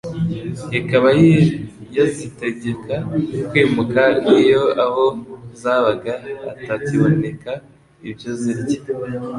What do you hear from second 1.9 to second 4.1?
yazitegeka kwimuka